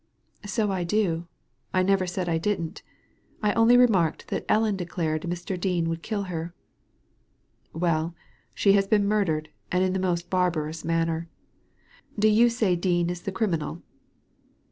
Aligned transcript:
"So 0.55 0.71
I 0.71 0.83
do; 0.83 1.27
I 1.75 1.83
never 1.83 2.07
said 2.07 2.27
I 2.27 2.39
didn't 2.39 2.81
I 3.43 3.53
only 3.53 3.77
remarked 3.77 4.29
that 4.29 4.45
Ellen 4.49 4.75
declared 4.75 5.21
Mr. 5.21 5.59
Dean 5.59 5.89
would 5.89 6.01
kill 6.01 6.23
her." 6.23 6.55
Well, 7.71 8.15
she 8.55 8.73
has 8.73 8.87
been 8.87 9.05
murdered, 9.07 9.49
and 9.71 9.83
in 9.83 9.93
the 9.93 9.99
most 9.99 10.27
barbarous 10.27 10.83
manner. 10.83 11.29
Do 12.17 12.27
you 12.29 12.49
say 12.49 12.75
Dean 12.75 13.11
is 13.11 13.21
the 13.21 13.31
criminal 13.31 13.83